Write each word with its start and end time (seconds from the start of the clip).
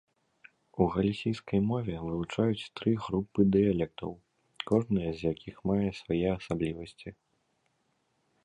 У 0.83 0.85
галісійскай 0.93 1.59
мове 1.71 1.95
вылучаюць 2.05 2.71
тры 2.79 2.91
групы 3.07 3.39
дыялектаў, 3.57 4.11
кожная 4.73 5.11
з 5.21 5.35
якіх 5.35 5.55
мае 5.73 5.89
свае 6.03 6.27
асаблівасці. 6.37 7.09